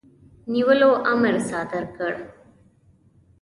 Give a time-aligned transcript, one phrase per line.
[0.53, 2.13] نیولو امر صادر کړ.